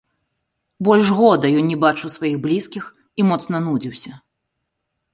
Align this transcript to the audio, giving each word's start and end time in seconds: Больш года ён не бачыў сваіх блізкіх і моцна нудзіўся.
Больш 0.87 1.07
года 1.19 1.45
ён 1.59 1.69
не 1.71 1.77
бачыў 1.85 2.09
сваіх 2.17 2.35
блізкіх 2.49 2.83
і 3.21 3.31
моцна 3.31 3.57
нудзіўся. 3.71 4.11